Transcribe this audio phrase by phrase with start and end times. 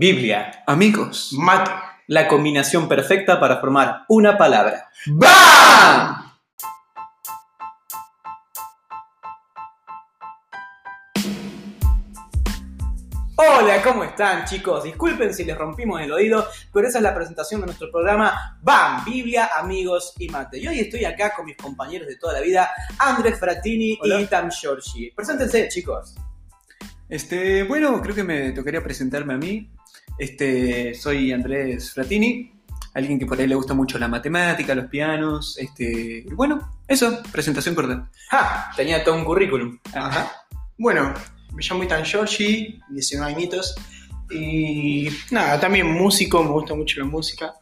[0.00, 1.32] Biblia, Amigos.
[1.36, 1.72] Mate.
[2.06, 4.88] la combinación perfecta para formar una palabra.
[5.06, 6.38] ¡Bam!
[13.34, 14.84] Hola, ¿cómo están chicos?
[14.84, 19.04] Disculpen si les rompimos el oído, pero esa es la presentación de nuestro programa BAM,
[19.04, 20.60] Biblia, Amigos y Mate.
[20.60, 22.70] Y hoy estoy acá con mis compañeros de toda la vida,
[23.00, 24.20] Andrés Fratini Hola.
[24.20, 25.10] y Tam Giorgi.
[25.10, 26.14] Preséntense, chicos.
[27.08, 29.72] Este, bueno, creo que me tocaría presentarme a mí.
[30.18, 32.52] Este, soy Andrés Fratini,
[32.94, 35.56] alguien que por ahí le gusta mucho la matemática, los pianos.
[35.58, 38.10] Este, y bueno, eso, presentación corta.
[38.30, 38.70] ¡Ja!
[38.76, 39.78] Tenía todo un currículum.
[39.94, 40.30] Ajá.
[40.76, 41.14] Bueno,
[41.54, 43.74] me llamo Itan Giorgi, 19 añitos.
[44.30, 47.54] Y nada, también músico, me gusta mucho la música.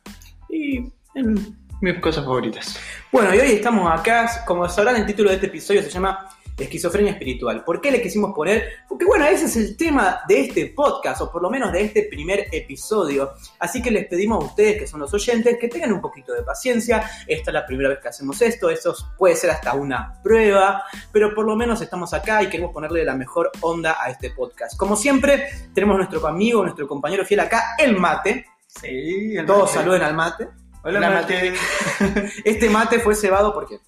[0.48, 0.78] Y
[1.14, 2.78] en mis cosas favoritas.
[3.12, 6.26] Bueno, y hoy estamos acá, como sabrán, el título de este episodio se llama
[6.64, 7.64] Esquizofrenia Espiritual.
[7.64, 8.64] ¿Por qué le quisimos poner?
[8.88, 12.04] Porque bueno, ese es el tema de este podcast, o por lo menos de este
[12.04, 13.32] primer episodio.
[13.58, 16.42] Así que les pedimos a ustedes, que son los oyentes, que tengan un poquito de
[16.42, 17.08] paciencia.
[17.26, 21.34] Esta es la primera vez que hacemos esto, esto puede ser hasta una prueba, pero
[21.34, 24.76] por lo menos estamos acá y queremos ponerle la mejor onda a este podcast.
[24.76, 28.46] Como siempre, tenemos nuestro amigo, nuestro compañero fiel acá, el mate.
[28.66, 30.48] Sí, Todos saluden al mate.
[30.88, 31.52] Hola, Hola, Mate.
[32.44, 33.80] Este mate fue cebado porque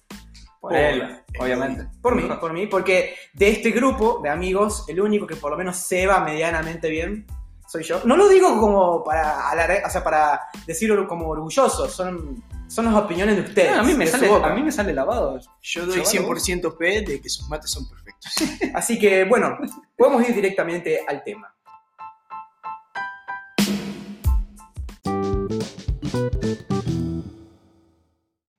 [0.59, 1.87] Por él, obviamente.
[2.01, 5.57] Por mí, por mí, porque de este grupo de amigos, el único que por lo
[5.57, 7.25] menos se va medianamente bien
[7.69, 8.01] soy yo.
[8.03, 9.53] No lo digo como para
[9.85, 13.71] o sea, para decirlo como orgulloso, son, son las opiniones de ustedes.
[13.71, 15.39] Ah, a, mí me sale, a mí me sale lavado.
[15.61, 16.35] Yo doy Chavalo.
[16.35, 18.33] 100% fe de que sus mates son perfectos.
[18.73, 19.55] Así que, bueno,
[19.95, 21.53] podemos ir directamente al tema.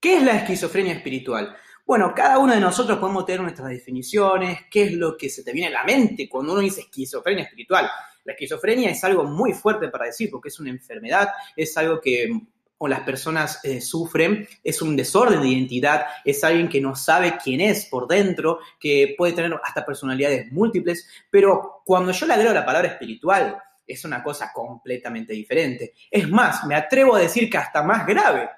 [0.01, 1.57] ¿Qué es la esquizofrenia espiritual?
[1.91, 5.53] Bueno, cada uno de nosotros podemos tener nuestras definiciones, qué es lo que se te
[5.53, 7.91] viene a la mente cuando uno dice esquizofrenia espiritual.
[8.23, 12.31] La esquizofrenia es algo muy fuerte para decir porque es una enfermedad, es algo que
[12.79, 17.37] o las personas eh, sufren, es un desorden de identidad, es alguien que no sabe
[17.43, 22.55] quién es por dentro, que puede tener hasta personalidades múltiples, pero cuando yo le agrego
[22.55, 25.95] la palabra espiritual, es una cosa completamente diferente.
[26.09, 28.49] Es más, me atrevo a decir que hasta más grave.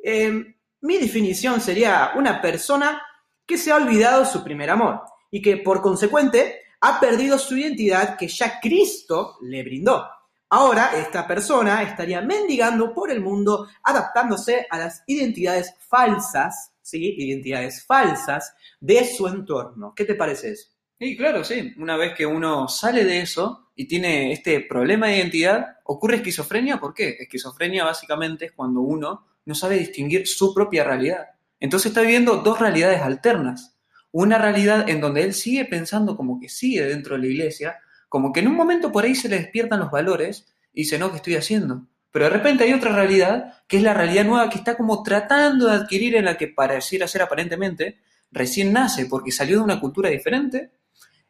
[0.00, 3.02] Eh, mi definición sería una persona
[3.46, 8.16] que se ha olvidado su primer amor y que por consecuente ha perdido su identidad
[8.16, 10.08] que ya Cristo le brindó.
[10.48, 17.14] Ahora esta persona estaría mendigando por el mundo, adaptándose a las identidades falsas, ¿sí?
[17.18, 19.92] Identidades falsas de su entorno.
[19.94, 20.70] ¿Qué te parece eso?
[20.98, 21.72] Sí, claro, sí.
[21.78, 26.78] Una vez que uno sale de eso y tiene este problema de identidad, ocurre esquizofrenia.
[26.78, 27.16] ¿Por qué?
[27.20, 31.30] Esquizofrenia básicamente es cuando uno no sabe distinguir su propia realidad.
[31.58, 33.76] Entonces está viviendo dos realidades alternas.
[34.12, 37.78] Una realidad en donde él sigue pensando como que sigue dentro de la iglesia,
[38.08, 41.10] como que en un momento por ahí se le despiertan los valores y dice, no,
[41.10, 41.86] ¿qué estoy haciendo?
[42.10, 45.68] Pero de repente hay otra realidad, que es la realidad nueva que está como tratando
[45.68, 48.00] de adquirir en la que pareciera ser aparentemente,
[48.32, 50.72] recién nace porque salió de una cultura diferente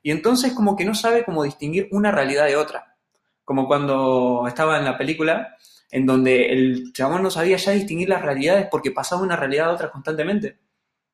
[0.03, 2.97] y entonces como que no sabe cómo distinguir una realidad de otra.
[3.45, 5.57] Como cuando estaba en la película
[5.91, 9.67] en donde el chabón no sabía ya distinguir las realidades porque pasaba de una realidad
[9.67, 10.59] a otra constantemente.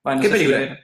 [0.03, 0.59] Bueno, no ¿Qué sé película?
[0.59, 0.79] vieron.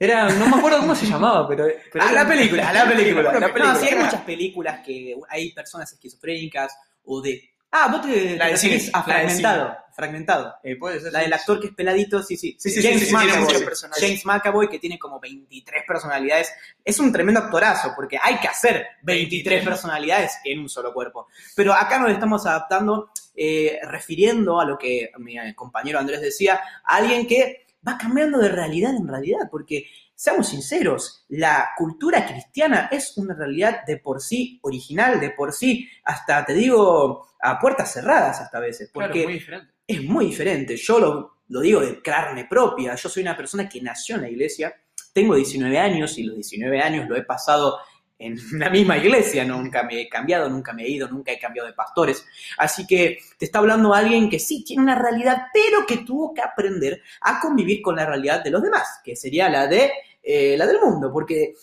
[0.00, 1.66] Era, no me acuerdo cómo se llamaba, pero...
[1.92, 3.32] pero a era- la película, a la película.
[3.32, 3.74] La No, película.
[3.74, 6.72] sí, hay muchas películas que hay personas esquizofrénicas
[7.04, 7.50] o de...
[7.70, 9.76] Ah, vos te, La te de cine, referís a fragmentado.
[9.94, 10.54] Fragmentado.
[10.62, 11.24] Eh, puede ser, La sí.
[11.24, 12.56] del actor que es peladito, sí, sí.
[12.80, 13.66] James McAvoy.
[14.00, 16.52] James McAvoy, que tiene como 23 personalidades.
[16.84, 21.28] Es un tremendo actorazo, porque hay que hacer 23 personalidades en un solo cuerpo.
[21.54, 26.60] Pero acá nos estamos adaptando, eh, refiriendo a lo que mi eh, compañero Andrés decía,
[26.84, 32.88] a alguien que va cambiando de realidad en realidad, porque seamos sinceros, la cultura cristiana
[32.90, 37.92] es una realidad de por sí original, de por sí, hasta te digo, a puertas
[37.92, 39.74] cerradas hasta a veces, Claro, porque muy diferente.
[39.86, 40.76] es muy diferente.
[40.76, 42.96] Yo lo, lo digo de carne propia.
[42.96, 44.74] Yo soy una persona que nació en la iglesia.
[45.12, 47.78] Tengo 19 años y los 19 años lo he pasado
[48.18, 49.44] en la misma iglesia.
[49.44, 52.26] Nunca me he cambiado, nunca me he ido, nunca he cambiado de pastores.
[52.56, 56.42] Así que te está hablando alguien que sí tiene una realidad, pero que tuvo que
[56.42, 59.92] aprender a convivir con la realidad de los demás, que sería la de
[60.30, 61.10] eh, la del mundo.
[61.12, 61.54] Porque,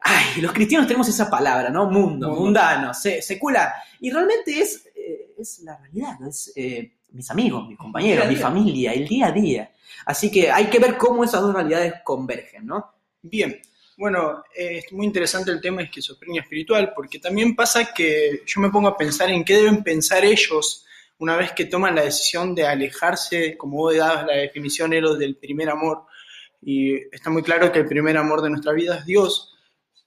[0.00, 1.84] ay, los cristianos tenemos esa palabra, ¿no?
[1.86, 2.40] Mundo, Mundo.
[2.40, 3.70] mundano, se- secular.
[4.00, 8.92] Y realmente es, eh, es la realidad, es eh, mis amigos, mis compañeros, mi familia,
[8.92, 9.72] el día a día.
[10.04, 12.92] Así que hay que ver cómo esas dos realidades convergen, ¿no?
[13.22, 13.60] Bien,
[13.96, 18.70] bueno, es muy interesante el tema de esquizofrenia espiritual, porque también pasa que yo me
[18.70, 20.84] pongo a pensar en qué deben pensar ellos
[21.18, 25.34] una vez que toman la decisión de alejarse, como vos dabas la definición, Ero, del
[25.36, 26.04] primer amor.
[26.60, 29.54] Y está muy claro que el primer amor de nuestra vida es Dios,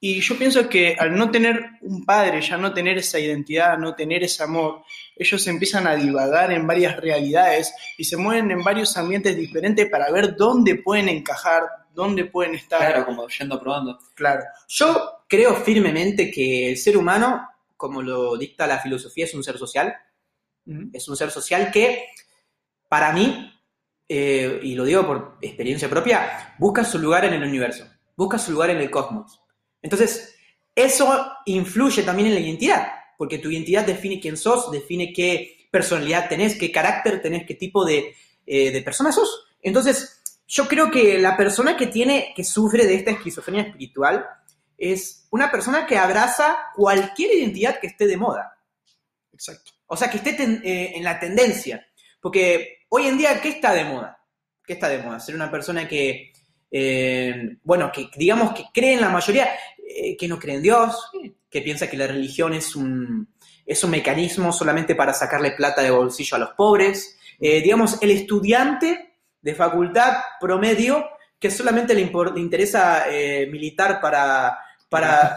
[0.03, 3.93] Y yo pienso que al no tener un padre, ya no tener esa identidad, no
[3.93, 4.83] tener ese amor,
[5.15, 10.11] ellos empiezan a divagar en varias realidades y se mueven en varios ambientes diferentes para
[10.11, 11.61] ver dónde pueden encajar,
[11.93, 12.79] dónde pueden estar.
[12.79, 13.99] Claro, como yendo probando.
[14.15, 14.43] Claro.
[14.69, 19.59] Yo creo firmemente que el ser humano, como lo dicta la filosofía, es un ser
[19.59, 19.93] social.
[20.93, 22.07] Es un ser social que,
[22.89, 23.53] para mí,
[24.13, 27.87] eh, y lo digo por experiencia propia, busca su lugar en el universo,
[28.17, 29.41] busca su lugar en el cosmos.
[29.81, 30.35] Entonces,
[30.75, 32.87] eso influye también en la identidad,
[33.17, 37.85] porque tu identidad define quién sos, define qué personalidad tenés, qué carácter tenés, qué tipo
[37.85, 38.13] de,
[38.45, 39.47] eh, de persona sos.
[39.61, 44.25] Entonces, yo creo que la persona que tiene, que sufre de esta esquizofrenia espiritual,
[44.77, 48.57] es una persona que abraza cualquier identidad que esté de moda.
[49.31, 49.71] Exacto.
[49.87, 51.87] O sea, que esté ten- eh, en la tendencia.
[52.19, 54.19] Porque hoy en día, ¿qué está de moda?
[54.65, 55.19] ¿Qué está de moda?
[55.19, 56.33] Ser una persona que,
[56.69, 61.09] eh, bueno, que digamos que cree en la mayoría, eh, que no cree en Dios,
[61.49, 63.33] que piensa que la religión es un,
[63.65, 67.17] es un mecanismo solamente para sacarle plata de bolsillo a los pobres.
[67.39, 71.09] Eh, digamos, el estudiante de facultad promedio
[71.39, 73.05] que solamente le, interesa
[73.49, 74.57] militar para...
[74.91, 75.33] para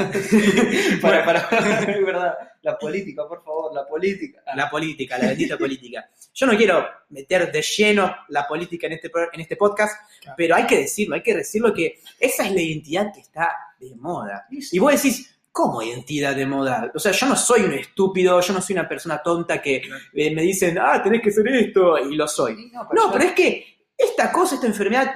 [1.01, 1.39] para, para,
[1.93, 2.35] es verdad.
[2.63, 4.43] La política, por favor, la política.
[4.57, 6.11] La política, la bendita política.
[6.35, 10.35] Yo no quiero meter de lleno la política en este, en este podcast, Claro.
[10.37, 13.49] pero hay que decirlo, hay que decirlo que esa es la identidad que está
[13.79, 14.45] de moda.
[14.51, 16.91] Y vos decís, ¿cómo identidad de moda?
[16.93, 19.83] O sea, yo no soy un estúpido, yo no soy una persona tonta que
[20.15, 22.73] eh, me dicen, ah, tenés que ser esto, y lo soy.
[22.73, 25.15] No, pero es que esta cosa, esta enfermedad,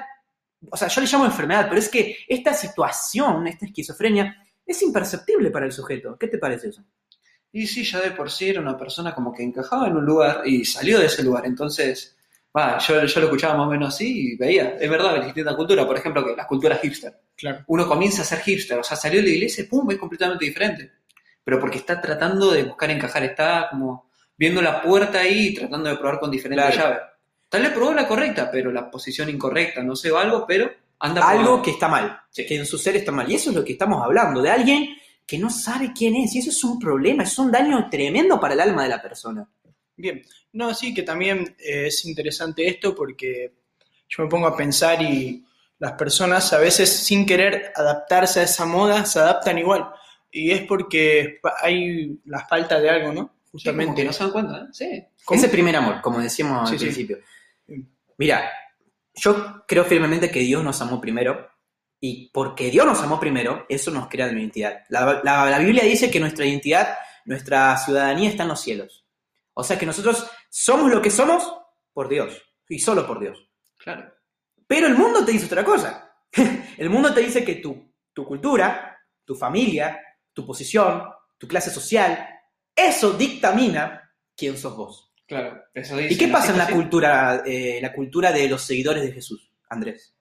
[0.70, 5.50] o sea, yo le llamo enfermedad, pero es que esta situación, esta esquizofrenia, es imperceptible
[5.50, 6.16] para el sujeto.
[6.18, 6.84] ¿Qué te parece eso?
[7.52, 10.42] Y sí, ya de por sí era una persona como que encajaba en un lugar
[10.44, 11.46] y salió de ese lugar.
[11.46, 12.16] Entonces,
[12.54, 15.56] va, yo, yo lo escuchaba más o menos así y veía, es verdad, la distinta
[15.56, 15.86] cultura.
[15.86, 17.18] Por ejemplo, que la cultura hipster.
[17.36, 17.64] Claro.
[17.68, 20.44] Uno comienza a ser hipster, o sea, salió de la iglesia y pum, es completamente
[20.44, 20.92] diferente.
[21.42, 25.88] Pero porque está tratando de buscar encajar, está como viendo la puerta ahí y tratando
[25.88, 26.90] de probar con diferentes Claro.
[26.90, 27.02] llaves.
[27.48, 31.22] Tal vez probó la correcta, pero la posición incorrecta, no sé, o algo, pero anda
[31.28, 31.62] Algo probando.
[31.62, 32.44] que está mal, Sí.
[32.46, 33.30] que en su ser está mal.
[33.30, 34.96] Y eso es lo que estamos hablando, de alguien
[35.26, 36.34] que no sabe quién es.
[36.34, 39.48] Y eso es un problema, es un daño tremendo para el alma de la persona.
[39.96, 40.22] Bien.
[40.52, 43.52] No, sí, que también eh, es interesante esto porque
[44.08, 45.44] yo me pongo a pensar y
[45.78, 49.86] las personas a veces sin querer adaptarse a esa moda se adaptan igual.
[50.30, 53.20] Y es porque hay la falta de algo, ¿no?
[53.22, 53.94] Sí, como Justamente.
[54.02, 54.66] que no se dan cuenta, ¿eh?
[54.72, 55.04] Sí.
[55.24, 55.38] ¿Cómo?
[55.40, 56.84] Ese primer amor, como decíamos Sí, al sí.
[56.86, 57.18] principio.
[58.18, 58.50] Mira,
[59.14, 61.48] yo creo firmemente que Dios nos amó primero.
[62.00, 64.82] Y porque Dios nos amó primero, eso nos crea una identidad.
[64.88, 69.04] La, la- la Biblia dice que nuestra identidad, nuestra ciudadanía está en los cielos.
[69.54, 71.52] O sea que nosotros somos lo que somos
[71.92, 72.40] por Dios.
[72.68, 73.48] Y solo por Dios.
[73.78, 74.12] Claro.
[74.66, 76.12] Pero el mundo te dice otra cosa.
[76.76, 79.98] El mundo te dice que tu, tu cultura, tu familia,
[80.32, 81.02] tu posición,
[81.38, 82.28] tu clase social,
[82.76, 85.07] eso dictamina quién sos vos.
[85.28, 89.02] Claro, eso ¿Y dicen, qué pasa en la cultura, eh, la cultura de los seguidores
[89.02, 90.14] de Jesús, Andrés?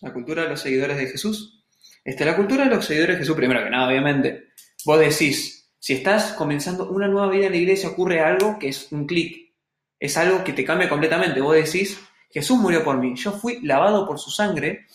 [0.00, 1.64] La cultura de los seguidores de Jesús.
[2.04, 4.50] Este, la cultura de los seguidores de Jesús, primero que nada, obviamente.
[4.84, 8.92] Vos decís, si estás comenzando una nueva vida en la iglesia, ocurre algo que es
[8.92, 9.52] un clic.
[9.98, 11.40] Es algo que te cambia completamente.
[11.40, 11.98] Vos decís,
[12.30, 14.86] Jesús murió por mí, yo fui lavado por su sangre,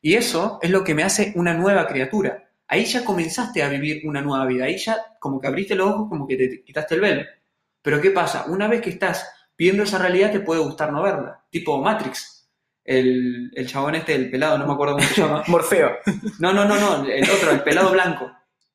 [0.00, 2.48] y eso es lo que me hace una nueva criatura.
[2.68, 6.08] Ahí ya comenzaste a vivir una nueva vida, ahí ya como que abriste los ojos,
[6.08, 7.22] como que te quitaste el velo.
[7.82, 8.44] Pero ¿qué pasa?
[8.48, 11.44] Una vez que estás viendo esa realidad, te puede gustar no verla.
[11.50, 12.48] Tipo Matrix.
[12.84, 15.44] El, el chabón este, el pelado, no me acuerdo cómo se llama.
[15.48, 15.98] Morfeo.
[16.38, 18.30] No, no, no, no, el otro, el pelado blanco.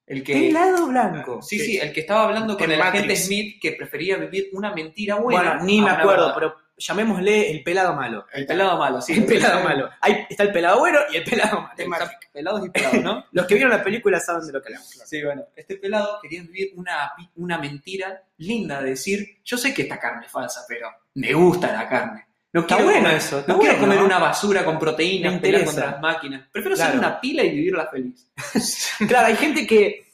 [0.06, 0.34] El que.
[0.34, 1.42] Pelado blanco.
[1.42, 3.16] Sí, sí, el que estaba hablando con el agente.
[3.16, 5.42] Smith que prefería vivir una mentira buena.
[5.42, 6.34] Bueno, ni me acuerdo, verdad.
[6.36, 8.26] pero llamémosle el pelado malo.
[8.34, 9.14] El pelado malo, sí.
[9.14, 9.90] El pelado malo.
[10.02, 11.74] Ahí está el pelado bueno y el pelado malo.
[11.78, 13.26] Está Pelados y pelados, ¿no?
[13.32, 14.88] Los que vieron la película saben de lo que hablamos.
[15.06, 19.84] Sí, bueno, este pelado quería vivir una, una mentira linda, de decir, yo sé que
[19.84, 22.28] esta carne es falsa, pero me gusta la carne.
[22.52, 24.06] No Está quiero bueno comer, eso, no quiero bueno, comer ¿no?
[24.06, 26.48] una basura con proteínas, pelear contra las máquinas.
[26.52, 26.92] Prefiero Claro.
[26.92, 28.30] ser una pila y vivirla feliz.
[29.08, 30.08] Claro, hay gente que.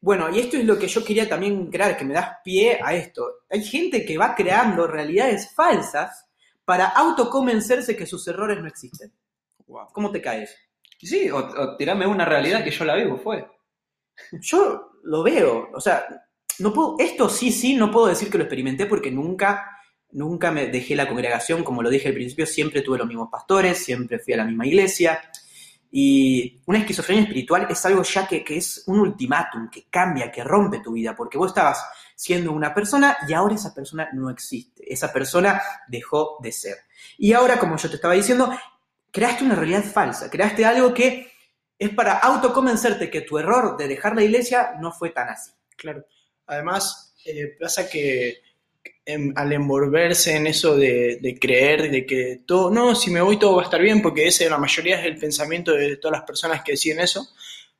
[0.00, 2.94] Bueno, y esto es lo que yo quería también crear, que me das pie a
[2.94, 3.26] esto.
[3.50, 6.26] Hay gente que va creando realidades falsas
[6.64, 9.12] para autoconvencerse que sus errores no existen.
[9.92, 10.56] ¿Cómo te caes?
[10.98, 13.46] Sí, o, o tirame una realidad que yo la vivo, fue.
[14.40, 16.06] Yo lo veo, o sea,
[16.60, 19.78] no puedo, esto sí, sí, no puedo decir que lo experimenté porque nunca,
[20.10, 23.78] nunca me dejé la congregación, como lo dije al principio, siempre tuve los mismos pastores,
[23.78, 25.20] siempre fui a la misma iglesia.
[25.90, 30.44] Y una esquizofrenia espiritual es algo ya que, que es un ultimátum, que cambia, que
[30.44, 34.84] rompe tu vida, porque vos estabas siendo una persona y ahora esa persona no existe,
[34.86, 36.76] esa persona dejó de ser.
[37.18, 38.50] Y ahora, como yo te estaba diciendo,
[39.10, 41.32] creaste una realidad falsa, creaste algo que
[41.78, 45.50] es para autoconvencerte que tu error de dejar la iglesia no fue tan así.
[45.76, 46.04] Claro.
[46.46, 48.42] Además, eh, pasa que
[49.12, 53.56] em, al envolverse en eso de, creer de que todo, no, si me voy todo
[53.56, 56.62] va a estar bien, porque ese la mayoría es el pensamiento de todas las personas
[56.62, 57.28] que deciden eso,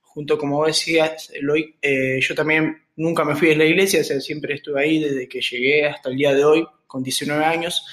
[0.03, 4.55] junto como decías, Eloy, eh, yo también nunca me fui de la iglesia, o siempre
[4.55, 7.85] estuve ahí desde que llegué hasta el día de hoy, con 19 años,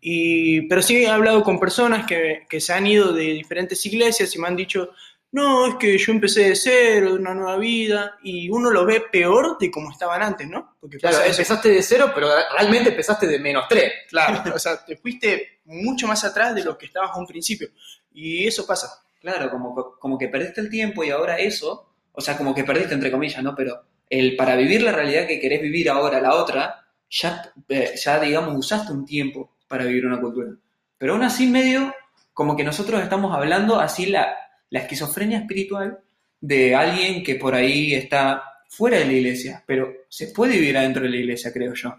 [0.00, 4.38] y, pero sí he hablado con personas que se han ido de diferentes iglesias y
[4.38, 4.90] me han dicho,
[5.32, 9.02] no, es que yo empecé de cero, de una nueva vida, y uno lo ve
[9.12, 10.76] peor de como estaban antes, ¿no?
[10.80, 13.92] Porque Claro, empezaste de cero, pero realmente empezaste de menos tres.
[14.08, 17.68] Claro, o sea, te fuiste mucho más atrás de lo que estabas a un principio.
[18.12, 19.02] Y eso pasa.
[19.20, 22.94] Claro, como, como que perdiste el tiempo y ahora eso, o sea, como que perdiste
[22.94, 23.54] entre comillas, ¿no?
[23.54, 28.20] Pero el para vivir la realidad que querés vivir ahora, la otra, ya, eh, ya
[28.20, 30.52] digamos, usaste un tiempo para vivir una cultura.
[30.96, 31.92] Pero aún así medio,
[32.32, 34.34] como que nosotros estamos hablando así la,
[34.70, 35.98] la esquizofrenia espiritual
[36.40, 41.02] de alguien que por ahí está fuera de la iglesia, pero se puede vivir adentro
[41.02, 41.94] de la iglesia, creo yo.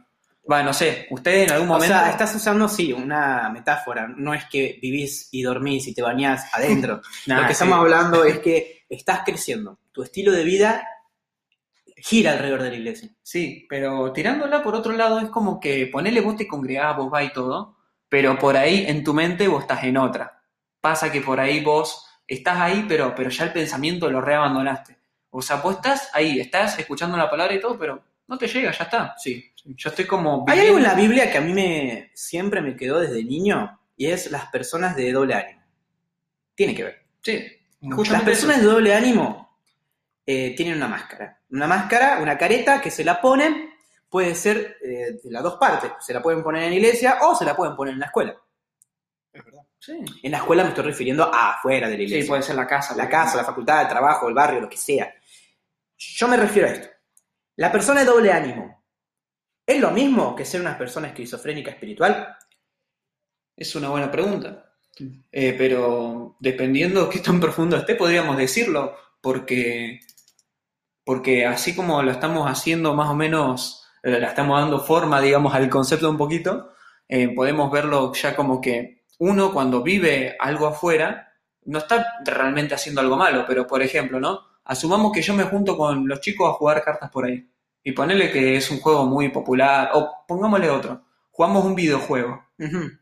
[0.50, 1.93] Va, no sé, ustedes en algún O momento...
[1.93, 4.07] sea, estás usando, sí, una metáfora.
[4.07, 7.01] No es que vivís y dormís y te bañás adentro.
[7.27, 7.51] Nah, Lo que sí.
[7.53, 9.79] estamos hablando es que estás creciendo.
[9.91, 10.88] Tu estilo de vida
[11.97, 13.09] gira alrededor de la iglesia.
[13.21, 17.25] Sí, pero tirándola por otro lado es como que ponele vos te congregás, vos vas
[17.25, 17.75] y todo,
[18.07, 20.41] pero por ahí en tu mente vos estás en otra.
[20.79, 24.98] Pasa que por ahí vos estás ahí, pero, pero ya el pensamiento lo reabandonaste.
[25.29, 28.72] O sea, vos estás ahí, estás escuchando la palabra y todo, pero no te llega,
[28.72, 29.15] ya está.
[29.17, 29.51] Sí.
[29.63, 30.46] Yo estoy como...
[30.48, 34.07] Hay algo en la Biblia que a mí me siempre me quedó desde niño y
[34.07, 35.63] es las personas de doble ánimo.
[36.55, 37.05] Tiene que ver.
[37.22, 37.46] Sí,
[37.81, 39.60] Las personas de doble ánimo
[40.25, 41.41] eh, tienen una máscara.
[41.51, 43.72] Una máscara, una careta que se la ponen,
[44.10, 45.91] puede ser eh, de las dos partes.
[46.00, 48.36] Se la pueden poner en la iglesia o se la pueden poner en la escuela.
[49.34, 49.66] Es verdad.
[49.79, 49.98] Sí.
[50.24, 52.24] En la escuela me estoy refiriendo a afuera de la iglesia.
[52.24, 52.96] Sí, puede ser la casa.
[52.96, 55.13] la casa, la facultad, el trabajo, el barrio, lo que sea.
[55.98, 56.88] Yo me refiero a esto.
[57.55, 58.84] La persona de doble ánimo,
[59.65, 62.38] ¿es lo mismo que ser una persona esquizofrénica espiritual?
[63.55, 64.63] Es una buena pregunta.
[65.31, 70.00] Eh, pero dependiendo qué tan profundo esté, podríamos decirlo, porque,
[71.03, 75.53] porque así como lo estamos haciendo más o menos, eh, le estamos dando forma, digamos,
[75.53, 76.72] al concepto un poquito,
[77.07, 81.33] eh, podemos verlo ya como que uno cuando vive algo afuera,
[81.65, 84.41] no está realmente haciendo algo malo, pero por ejemplo, ¿no?
[84.63, 87.50] Asumamos que yo me junto con los chicos a jugar cartas por ahí,
[87.83, 92.43] y ponele que es un juego muy popular, o pongámosle otro, jugamos un videojuego.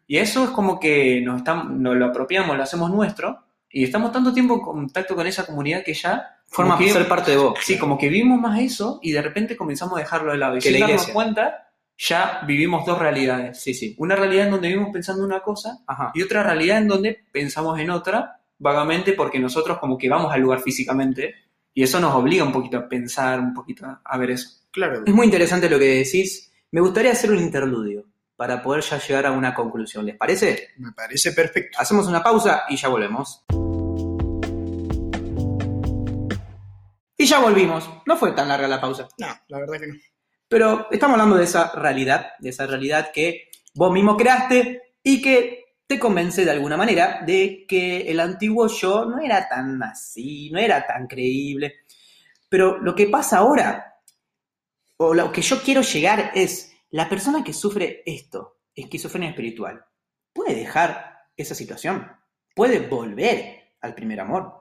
[0.08, 4.12] Y eso es como que nos, estamos, nos lo apropiamos, lo hacemos nuestro, y estamos
[4.12, 6.32] tanto tiempo en contacto con esa comunidad que ya...
[6.48, 7.60] Forma que- ser parte de vos.
[7.62, 10.56] Sí, como que vimos más eso y de repente comenzamos a dejarlo de lado.
[10.56, 11.65] Y Que sin la darnos cuenta,
[11.98, 13.62] ya vivimos dos realidades.
[13.62, 13.96] Sí, sí.
[13.98, 16.12] Una realidad en donde vivimos pensando una cosa Ajá.
[16.14, 20.42] y otra realidad en donde pensamos en otra vagamente porque nosotros como que vamos al
[20.42, 21.36] lugar físicamente
[21.74, 24.50] y eso nos obliga un poquito a pensar, un poquito a- a ver eso.
[24.72, 25.04] Claro.
[25.06, 26.52] Es muy interesante lo que decís.
[26.72, 30.06] Me gustaría hacer un interludio para poder ya llegar a una conclusión.
[30.06, 30.70] ¿Les parece?
[30.78, 31.78] Me parece perfecto.
[31.80, 33.46] Hacemos una pausa y ya volvemos.
[37.18, 37.90] Y ya volvimos.
[38.06, 39.08] No fue tan larga la pausa.
[39.18, 39.94] No, la verdad que no.
[40.56, 45.66] Pero estamos hablando de esa realidad, de esa realidad que vos mismo creaste y que
[45.86, 50.60] te convence de alguna manera de que el antiguo yo no era tan así, no
[50.60, 51.80] era tan creíble.
[52.48, 54.00] Pero lo que pasa ahora,
[54.96, 59.84] o lo que yo quiero llegar es, la persona que sufre esto, esquizofrenia espiritual,
[60.32, 62.10] ¿puede dejar esa situación?
[62.56, 64.54] ¿Puede volver al primer amor?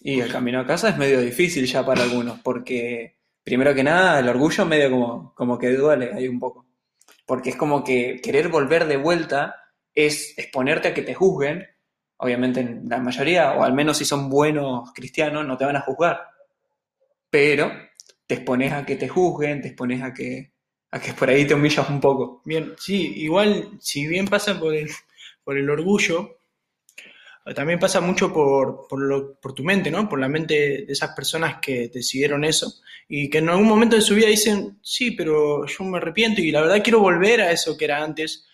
[0.00, 3.16] Y el camino a casa es medio difícil ya para algunos, porque
[3.46, 6.66] primero que nada el orgullo medio como, como que duele ahí un poco.
[7.24, 9.54] Porque es como que querer volver de vuelta
[9.94, 11.64] es exponerte a que te juzguen.
[12.16, 15.80] Obviamente en la mayoría, o al menos si son buenos cristianos, no te van a
[15.80, 16.22] juzgar.
[17.30, 17.70] Pero
[18.26, 20.52] te expones a que te juzguen, te expones a que,
[20.90, 22.42] a que por ahí te humillas un poco.
[22.44, 24.90] Bien, sí, igual, si bien pasa por el,
[25.44, 26.40] por el orgullo,
[27.54, 30.08] también pasa mucho por, por, lo- por tu mente, ¿no?
[30.08, 30.54] Por la mente
[30.86, 32.72] de esas personas que decidieron eso
[33.08, 36.50] y que en algún momento de su vida dicen, sí, pero yo me arrepiento y
[36.50, 38.46] la verdad quiero volver a eso que era antes,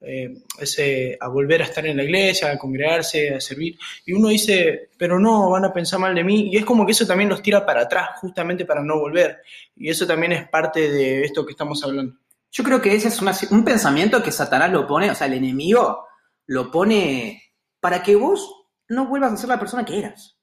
[0.00, 3.76] eh, ese, a volver a estar en la iglesia, a congregarse, a servir.
[4.04, 6.50] Y uno dice, pero no, van a pensar mal de mí.
[6.52, 9.38] Y es como que eso también los tira para atrás, justamente para no volver.
[9.76, 12.16] Y eso también es parte de esto que estamos hablando.
[12.50, 13.20] Yo creo que ese es
[13.50, 16.06] un pensamiento que Satanás lo pone, o sea, el enemigo
[16.46, 17.41] lo pone
[17.82, 20.38] para que vos no vuelvas a ser la persona que eras.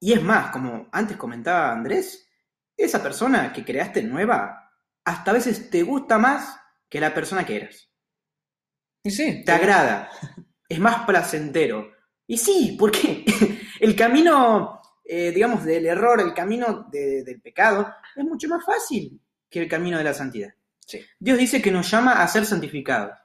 [0.00, 2.26] Y es más, como antes comentaba Andrés,
[2.74, 4.72] esa persona que creaste nueva,
[5.04, 7.90] hasta a veces te gusta más que la persona que eras.
[9.04, 10.08] Y sí, Te agrada,
[10.68, 11.92] es más placentero.
[12.26, 13.24] Y sí, ¿por qué?
[13.80, 19.18] El camino eh, digamos, del error, el camino de- del pecado, es mucho más fácil
[19.48, 20.50] que el camino de la santidad.
[20.86, 21.00] Sí.
[21.18, 23.16] Dios dice que nos llama a ser santificados.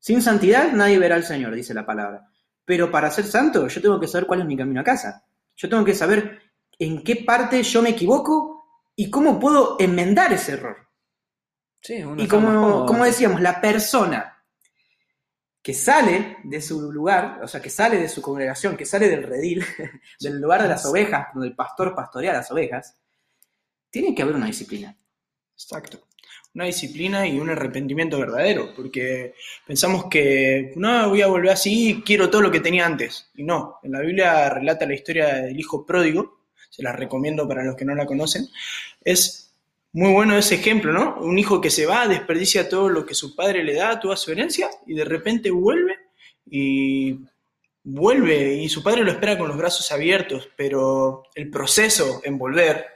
[0.00, 2.31] Sin santidad nadie verá al Señor, dice la palabra.
[2.64, 5.24] Pero para ser santo, yo tengo que saber cuál es mi camino a casa.
[5.56, 6.40] Yo tengo que saber
[6.78, 8.64] en qué parte yo me equivoco
[8.94, 10.76] y cómo puedo enmendar ese error.
[11.80, 14.32] Sí, Y como, como decíamos, la persona
[15.62, 19.22] que sale de su lugar, o sea, que sale de su congregación, que sale del
[19.22, 19.64] redil,
[20.20, 22.96] del lugar de las ovejas, donde el pastor pastorea las ovejas,
[23.90, 24.96] tiene que haber una disciplina.
[25.54, 26.00] Exacto.
[26.54, 29.34] Una disciplina y un arrepentimiento verdadero, porque
[29.66, 33.30] pensamos que no, voy a volver así, quiero todo lo que tenía antes.
[33.34, 37.64] Y no, en la Biblia relata la historia del hijo pródigo, se la recomiendo para
[37.64, 38.48] los que no la conocen.
[39.02, 39.54] Es
[39.92, 41.16] muy bueno ese ejemplo, ¿no?
[41.20, 44.32] Un hijo que se va, desperdicia todo lo que su padre le da, toda su
[44.32, 45.96] herencia, y de repente vuelve
[46.50, 47.18] y
[47.84, 52.86] vuelve y su padre lo espera con los brazos abiertos, pero el proceso en volver,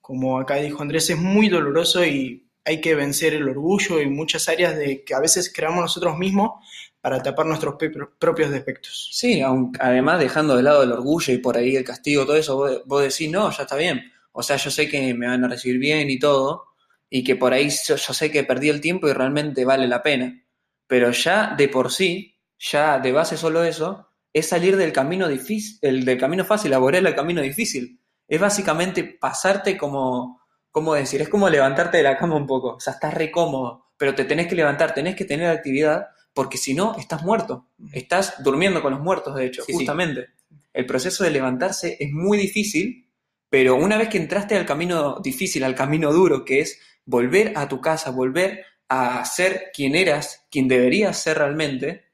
[0.00, 4.48] como acá dijo Andrés, es muy doloroso y hay que vencer el orgullo y muchas
[4.48, 6.52] áreas de que a veces creamos nosotros mismos
[7.00, 7.74] para tapar nuestros
[8.18, 9.10] propios defectos.
[9.12, 12.82] Sí, aun- además dejando de lado el orgullo y por ahí el castigo, todo eso,
[12.86, 14.12] vos, decís, no, ya está bien.
[14.32, 16.64] O sea, yo sé que me van a recibir bien y todo,
[17.10, 20.42] y que por ahí yo, sé que perdí el tiempo y realmente vale la pena.
[20.86, 25.78] Pero ya de por sí, ya de base solo eso, es salir del camino difícil,
[25.82, 28.00] el, camino fácil a volver al camino difícil.
[28.28, 30.41] Es básicamente pasarte como,
[30.72, 31.20] ¿cómo decir?
[31.22, 32.74] Es como levantarte de la cama un poco.
[32.76, 36.58] O sea, estás re cómodo, pero te tenés que levantar, tenés que tener actividad, porque
[36.58, 37.68] si no, estás muerto.
[37.92, 39.78] Estás durmiendo con los muertos, de hecho, Sí, sí.
[39.78, 40.30] justamente.
[40.72, 43.08] El proceso de levantarse es muy difícil,
[43.48, 47.68] pero una vez que entraste al camino difícil, al camino duro, que es volver a
[47.68, 52.12] tu casa, volver a ser quien eras, quien deberías ser realmente,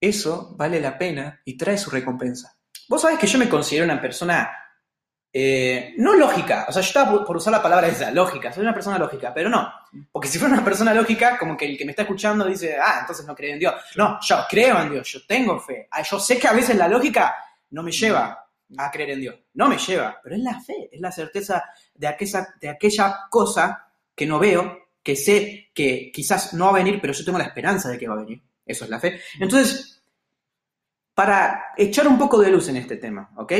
[0.00, 2.56] eso vale la pena y trae su recompensa.
[2.88, 4.50] Vos sabés que yo me considero una persona
[5.32, 8.72] eh, no lógica, o sea, yo estaba por- usar la palabra esa, lógica, soy una
[8.74, 9.70] persona lógica, pero no,
[10.10, 12.98] porque si fuera una persona lógica, como que el que me está escuchando dice, ah,
[13.00, 13.74] entonces no cree en Dios.
[13.96, 15.86] No, yo creo en Dios, yo tengo fe.
[15.90, 17.36] Ah, Yo sé que a veces la lógica
[17.70, 21.00] no me lleva a creer en Dios, no me lleva, pero es la fe, es
[21.00, 21.64] la certeza
[21.94, 26.82] de aquella, de aquella cosa que no veo, que sé que quizás no va a
[26.82, 28.42] venir, pero yo tengo la esperanza de que va a venir.
[28.66, 29.20] Eso es la fe.
[29.40, 30.02] Entonces,
[31.14, 33.52] para echar un poco de luz en este tema, ¿ok?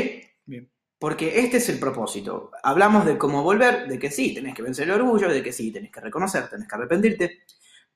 [0.45, 0.69] Bien.
[0.99, 2.51] Porque este es el propósito.
[2.61, 5.71] Hablamos de cómo volver, de que sí, tenés que vencer el orgullo, de que sí,
[5.71, 7.39] tenés que reconocer, tenés que arrepentirte.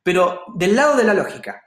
[0.01, 1.61] Pero del lado de la lógica,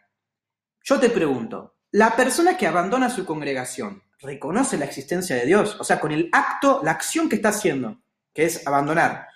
[0.83, 5.77] yo te pregunto, ¿la persona que abandona su congregación reconoce la existencia de Dios?
[5.79, 8.01] O sea, con el acto, la acción que está haciendo,
[8.33, 9.29] que es abandonar,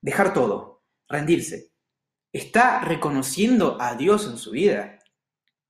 [0.00, 1.70] dejar todo, rendirse,
[2.32, 4.98] ¿está reconociendo a Dios en su vida?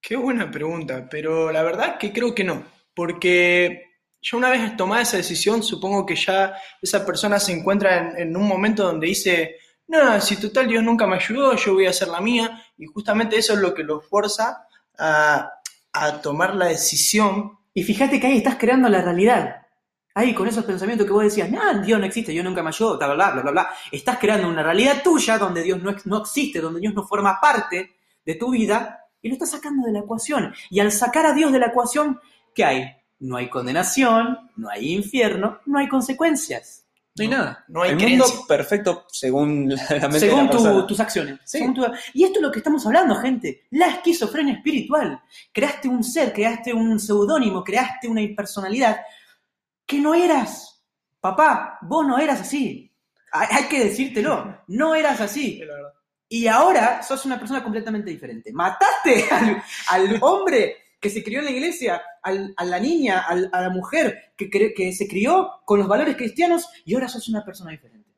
[0.01, 3.84] Qué buena pregunta, pero la verdad que creo que no, porque
[4.25, 8.37] ya una vez tomada esa decisión, supongo que ya esa persona se encuentra en, en
[8.37, 9.57] un momento donde dice,
[9.87, 13.37] no, si total Dios nunca me ayudó, yo voy a hacer la mía, y justamente
[13.37, 14.67] eso es lo que lo fuerza
[14.99, 15.51] a,
[15.93, 17.59] a tomar la decisión.
[17.75, 19.57] Y fíjate que ahí estás creando la realidad.
[20.15, 22.97] Ahí con esos pensamientos que vos decías, no, Dios no existe, Dios nunca me ayudó,
[22.97, 23.69] bla, bla, bla, bla, bla.
[23.93, 27.97] Estás creando una realidad tuya donde Dios no, no existe, donde Dios no forma parte
[28.25, 30.55] de tu vida y lo estás sacando de la ecuación.
[30.71, 32.21] Y al sacar a Dios de la ecuación,
[32.55, 33.04] ¿qué hay?
[33.25, 36.83] No hay condenación, no hay infierno, no hay consecuencias.
[37.17, 37.65] No hay nada.
[37.69, 38.47] no hay El mundo creencia.
[38.49, 40.87] perfecto según la la mente Según de la tu- persona.
[40.87, 41.39] tus acciones.
[41.45, 41.59] Sí.
[41.59, 43.67] según tu- Y esto es lo que estamos hablando, gente.
[43.71, 45.23] La esquizofrenia espiritual.
[45.53, 49.01] Creaste un ser, creaste un seudónimo, creaste una impersonalidad
[49.87, 50.85] que no eras.
[51.21, 52.93] Papá, vos no eras así.
[53.33, 54.63] Hay, hay que decírtelo.
[54.67, 55.63] No eras así.
[56.29, 58.53] Y ahora sos una persona completamente diferente.
[58.53, 63.51] Mataste al, al hombre que se crió en la iglesia, al- a la niña, al-
[63.53, 67.29] a la mujer que, cre- que se crió con los valores cristianos y ahora sos
[67.29, 68.09] una persona diferente.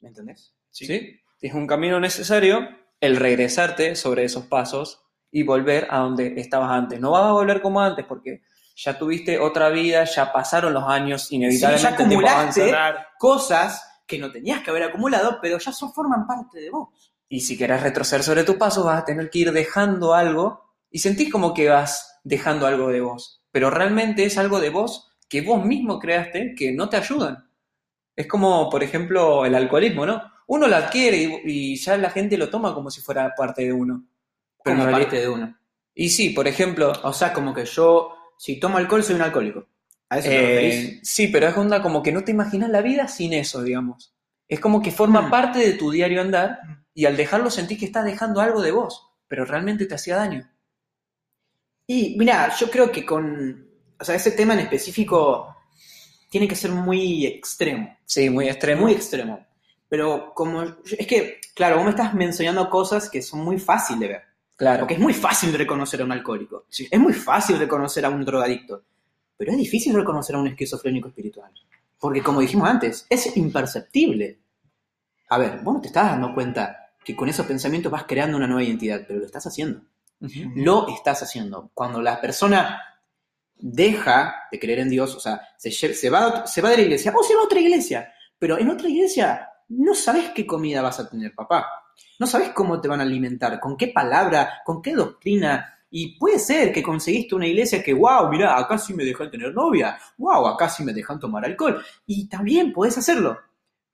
[0.00, 0.52] ¿Me entendés?
[0.72, 1.20] ¿Sí?
[1.40, 2.68] Es un camino necesario
[3.00, 6.98] el regresarte sobre esos pasos y volver a donde estabas antes.
[6.98, 8.42] No vas a volver como antes porque
[8.74, 12.74] ya tuviste otra vida, ya pasaron los años, inevitablemente Sí, ya acumulaste.
[13.20, 16.88] cosas que no tenías que haber acumulado, pero ya son, forman parte de vos.
[17.28, 20.63] Y si querés retroceder sobre tus pasos, vas a tener que ir dejando algo
[20.94, 23.42] y sentís como que vas dejando algo de vos.
[23.50, 27.50] Pero realmente es algo de vos que vos mismo creaste que no te ayudan.
[28.14, 30.22] Es como, por ejemplo, el alcoholismo, ¿no?
[30.46, 33.72] Uno lo adquiere y, y ya la gente lo toma como si fuera parte de
[33.72, 34.04] uno.
[34.62, 35.58] Pero Como parte de uno.
[35.96, 39.66] Y sí, por ejemplo, O sea, como que yo, si tomo alcohol, soy un alcohólico.
[40.10, 43.08] ¿A eso te eh, sí, pero es onda como que no te imaginas la vida
[43.08, 44.14] sin eso, digamos.
[44.48, 45.30] Es como que forma Mm.
[45.30, 46.84] parte de tu diario andar Mm.
[46.94, 50.48] y al dejarlo sentís que estás dejando algo de vos, pero realmente te hacía daño.
[51.86, 53.68] Y mira, yo creo que con,
[54.00, 55.54] o sea, ese tema en específico
[56.30, 57.96] tiene que ser muy extremo.
[58.04, 58.82] Sí, muy extremo.
[58.82, 59.46] Muy extremo.
[59.88, 60.62] Pero como.
[60.62, 64.22] Es que, claro, vos me estás mencionando cosas que son muy fáciles de ver.
[64.56, 64.80] claro.
[64.80, 66.66] Porque es muy fácil reconocer a un alcohólico.
[66.68, 66.88] Sí.
[66.90, 68.82] Es muy fácil reconocer a un drogadicto.
[69.36, 71.52] Pero es difícil reconocer a un esquizofrénico espiritual.
[71.98, 74.40] Porque como dijimos antes, es imperceptible.
[75.28, 78.46] A ver, vos no te estás dando cuenta que con esos pensamientos vas creando una
[78.46, 79.82] nueva identidad, pero lo estás haciendo.
[80.56, 81.70] Lo estás haciendo.
[81.74, 82.80] Cuando la persona
[83.56, 85.70] deja de creer en Dios, o sea, se,
[86.10, 88.88] va, se va de la iglesia o se va a otra iglesia, pero en otra
[88.88, 91.66] iglesia no sabes qué comida vas a tener, papá.
[92.18, 95.70] No sabes cómo te van a alimentar, con qué palabra, con qué doctrina.
[95.90, 99.54] Y puede ser que conseguiste una iglesia que, wow, mira, acá sí me dejan tener
[99.54, 101.82] novia, wow, acá sí me dejan tomar alcohol.
[102.06, 103.38] Y también podés hacerlo.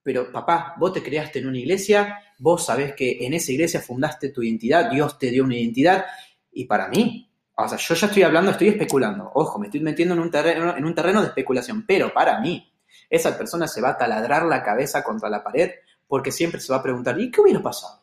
[0.02, 4.30] Pero papá, vos te creaste en una iglesia, vos sabés que en esa iglesia fundaste
[4.30, 6.06] tu identidad, Dios te dio una identidad.
[6.52, 9.30] Y para mí, o sea, yo ya estoy hablando, estoy especulando.
[9.34, 11.84] Ojo, me estoy metiendo en un terreno, en un terreno de especulación.
[11.86, 12.72] Pero para mí,
[13.08, 15.70] esa persona se va a taladrar la cabeza contra la pared
[16.06, 18.02] porque siempre se va a preguntar, ¿y qué hubiera pasado?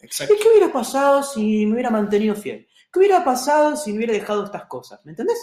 [0.00, 0.34] Exacto.
[0.34, 2.66] ¿Y qué hubiera pasado si me hubiera mantenido fiel?
[2.92, 5.00] ¿Qué hubiera pasado si me hubiera dejado estas cosas?
[5.04, 5.38] ¿Me entendés?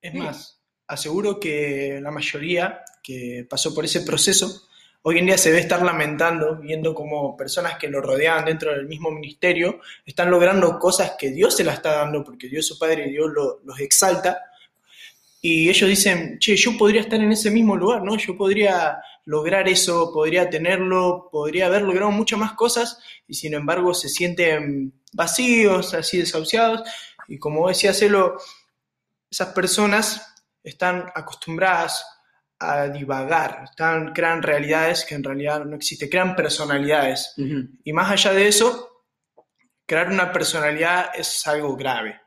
[0.00, 4.68] Es más, aseguro que la mayoría que pasó por ese proceso,
[5.02, 8.86] hoy en día se ve estar lamentando, viendo como personas que lo rodean dentro del
[8.86, 13.06] mismo ministerio están logrando cosas que Dios se las está dando, porque Dios su Padre
[13.08, 14.40] y Dios lo- los exalta.
[15.40, 18.16] Y ellos dicen, che, yo podría estar en ese mismo lugar, ¿no?
[18.16, 23.92] Yo podría lograr eso, podría tenerlo, podría haber logrado muchas más cosas, y sin embargo
[23.94, 26.82] se sienten vacíos, así desahuciados.
[27.28, 28.36] Y como decía Celo,
[29.30, 32.04] esas personas están acostumbradas
[32.62, 37.34] a divagar, están, crean realidades que en realidad no existen, crean personalidades.
[37.84, 39.04] Y más allá de eso,
[39.86, 42.20] crear una personalidad es algo grave.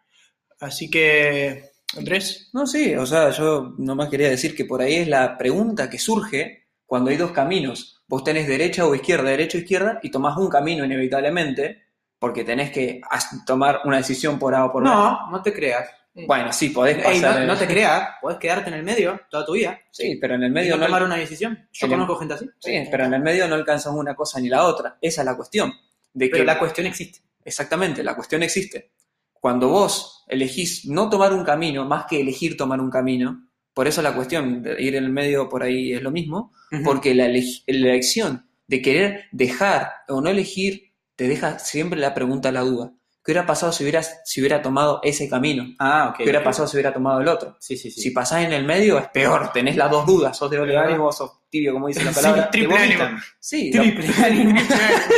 [0.60, 5.08] Así que, Andrés, No, sí, o sea, yo nomás quería decir que por ahí es
[5.08, 8.04] la pregunta que surge cuando hay dos caminos.
[8.08, 11.84] Vos tenés derecha o izquierda, derecha o izquierda, y tomás un camino inevitablemente,
[12.20, 13.02] porque tenés que
[13.46, 14.90] tomar una decisión por A o por B.
[14.90, 15.90] No, no te creas.
[16.28, 19.20] Bueno, sí, podés Ey, pasar no, el- no te creas, podés quedarte en el medio
[19.30, 19.80] toda tu vida.
[19.92, 20.86] Sí, pero en el Y medio no no...
[20.88, 21.68] tomar una decisión.
[21.74, 22.46] Yo en el- conozco gente así.
[22.60, 24.98] Sí, pero en el medio no alcanzan una cosa ni la otra.
[25.02, 25.74] Esa es la cuestión.
[26.14, 27.20] De Pero que la cuestión existe.
[27.44, 28.92] Exactamente, la cuestión existe.
[29.34, 34.02] Cuando vos elegís no tomar un camino, más que elegir tomar un camino, por eso
[34.02, 37.44] la cuestión de ir en el medio por ahí es lo mismo, porque la, ele-
[37.68, 42.94] la elección de querer dejar o no elegir te deja siempre la pregunta, la duda.
[43.26, 45.66] ¿Qué hubiera pasado si hubieras, si hubiera tomado ese camino?
[45.80, 46.18] Ah, ok.
[46.18, 47.58] ¿Qué hubiera pasado si hubiera tomado el otro?
[47.60, 48.00] Sí, sí, sí.
[48.00, 51.32] Si pasás en el medio es peor, tenés las dos dudas, sos de ánimo, sos
[51.50, 52.52] tibio, como dice la Sí, palabra.
[52.52, 53.08] triple te vomitan.
[53.08, 53.22] ánimo.
[53.40, 54.08] Sí, Triple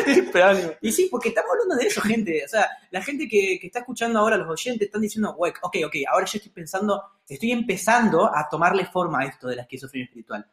[0.06, 0.72] triple ánimo.
[0.82, 2.44] Y sí, porque estamos hablando de eso, gente.
[2.46, 5.76] O sea, la gente que, que está escuchando ahora, los oyentes, están diciendo, "Güey, ok,
[5.88, 10.06] ok, ahora yo estoy pensando, estoy empezando a tomarle forma a esto de la esquizofrenia
[10.06, 10.46] espiritual.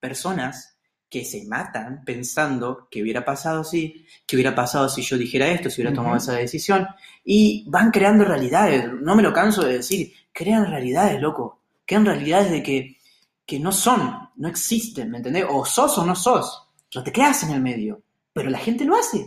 [0.00, 0.75] Personas
[1.16, 5.70] que se matan pensando que hubiera pasado si, que hubiera pasado si yo dijera esto,
[5.70, 6.86] si hubiera tomado esa decisión,
[7.24, 8.92] y van creando realidades.
[9.00, 11.62] No me lo canso de decir, crean realidades, loco.
[11.86, 12.98] Crean realidades de que,
[13.46, 15.46] que no son, no existen, ¿me entendés?
[15.48, 16.68] O sos o no sos.
[16.94, 18.02] No te quedas en el medio.
[18.34, 19.26] Pero la gente lo hace.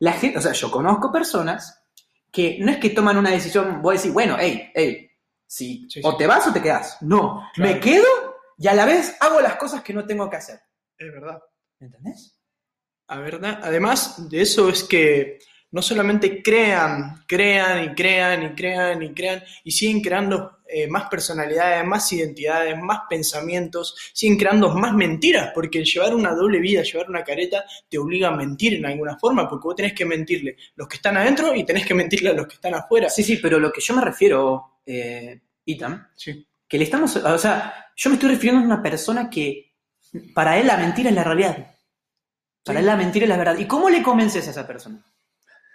[0.00, 1.82] La gente, o sea, yo conozco personas
[2.30, 5.08] que no es que toman una decisión, voy a decir, bueno, hey, hey,
[5.46, 6.98] si Sí, o te vas o te quedas.
[7.00, 7.72] No, Claro.
[7.72, 8.04] me quedo
[8.58, 10.60] y a la vez hago las cosas que no tengo que hacer.
[11.06, 11.40] Es verdad.
[11.78, 12.38] ¿Me entendés?
[13.08, 15.38] A verdad, además de eso es que
[15.72, 21.08] no solamente crean, crean y crean y crean y crean y siguen creando eh, más
[21.08, 27.08] personalidades, más identidades, más pensamientos, siguen creando más mentiras, porque llevar una doble vida, llevar
[27.08, 30.72] una careta, te obliga a mentir en alguna forma, porque vos tenés que mentirle a
[30.76, 33.08] los que están adentro y tenés que mentirle a los que están afuera.
[33.08, 35.40] Sí, sí, pero lo que yo me refiero, eh,
[36.16, 36.46] Sí.
[36.68, 39.71] que le estamos, o sea, yo me estoy refiriendo a una persona que
[40.34, 41.56] para él la mentira es la realidad.
[42.64, 42.80] Para Sí.
[42.80, 43.58] él la mentira es la verdad.
[43.58, 45.04] ¿Y cómo le convences a esa persona?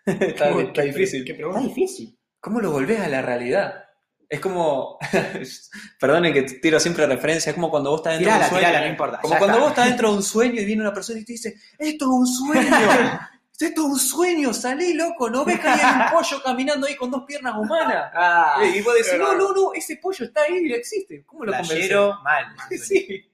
[0.05, 1.25] está, ¿Cómo- está qué- difícil.
[1.25, 2.17] qué Está difícil.
[2.39, 3.83] ¿Cómo lo volvés a la realidad?
[4.29, 4.97] Es como,
[5.99, 8.67] perdonen que tiro siempre referencia, es como cuando vos estás dentro Tirala, de un sueño.
[8.67, 9.19] tirala, no importa.
[9.21, 9.59] Como cuando está.
[9.61, 12.11] vos estás dentro de un sueño y viene una persona y te dice, esto es
[12.11, 12.69] un sueño,
[13.59, 17.09] esto es un sueño, salí loco, no ves que hay un pollo caminando ahí con
[17.09, 18.11] dos piernas humanas.
[18.13, 21.23] Ah, y vos decís, no, no, no, ese pollo está ahí y existe.
[21.25, 21.75] ¿Cómo lo convences?
[21.77, 22.45] playero, mal.
[22.81, 23.25] Sí.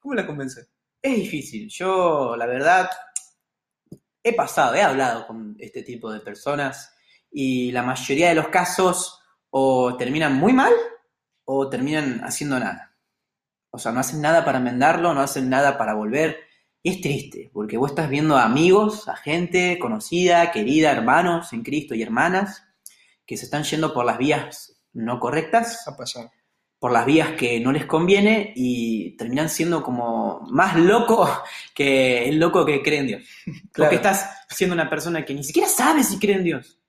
[0.00, 0.68] ¿Cómo la convences?
[1.00, 1.68] Es difícil.
[1.68, 2.90] Yo, la verdad,
[4.22, 6.94] he pasado, he hablado con este tipo de personas
[7.30, 10.72] y la mayoría de los casos o terminan muy mal
[11.44, 12.96] o terminan haciendo nada.
[13.70, 16.38] O sea, no hacen nada para enmendarlo, no hacen nada para volver.
[16.82, 21.62] Y es triste, porque vos estás viendo a amigos, a gente conocida, querida, hermanos en
[21.62, 22.64] Cristo y hermanas,
[23.26, 26.30] que se están yendo por las vías no correctas A pasar.
[26.80, 31.30] Por las vías que no les conviene y terminan siendo como más locos
[31.74, 33.22] que el loco que cree en Dios.
[33.76, 36.80] Porque estás siendo una persona que ni siquiera sabe si cree en Dios.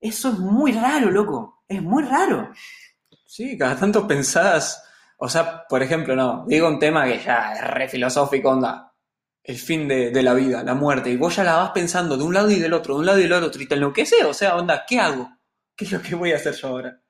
[0.00, 1.64] Eso es muy raro, loco.
[1.66, 2.52] Es muy raro.
[3.26, 4.84] Sí, cada tanto pensás,
[5.16, 8.94] o sea, por ejemplo, no, digo un tema que ya es re filosófico, onda,
[9.42, 12.22] el fin de, de la vida, la muerte, y vos ya la vas pensando de
[12.22, 14.34] un lado y del otro, de un lado y del otro, y te enloquece, o
[14.34, 15.28] sea, onda, ¿qué hago?
[15.74, 17.00] ¿Qué es lo que voy a hacer yo ahora?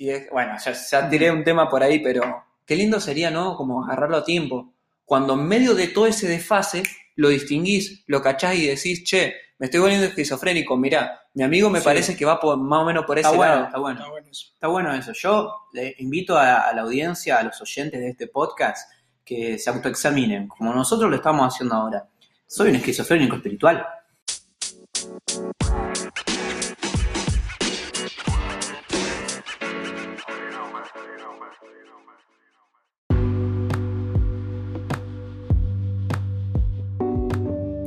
[0.00, 3.54] Y es, bueno, ya, ya tiré un tema por ahí, pero qué lindo sería, ¿no?
[3.54, 4.72] Como agarrarlo a tiempo.
[5.04, 6.82] Cuando en medio de todo ese desfase,
[7.16, 11.80] lo distinguís, lo cachás y decís, che, me estoy volviendo esquizofrénico, mirá, mi amigo me
[11.80, 11.84] Sí.
[11.84, 13.66] parece que va por, más o menos por ese Está bueno, lado.
[13.66, 13.98] está bueno.
[14.00, 14.46] Está bueno eso.
[14.54, 15.12] Está bueno eso.
[15.12, 18.90] Yo le invito a, a la audiencia, a los oyentes de este podcast,
[19.22, 22.08] que se autoexaminen, como nosotros lo estamos haciendo ahora.
[22.46, 23.86] ¿Soy un esquizofrénico espiritual?